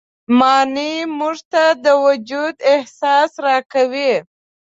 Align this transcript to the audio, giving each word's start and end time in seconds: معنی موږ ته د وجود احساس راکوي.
معنی 0.39 0.93
موږ 1.17 1.37
ته 1.51 1.63
د 1.83 1.85
وجود 2.05 2.55
احساس 2.73 3.31
راکوي. 3.45 4.13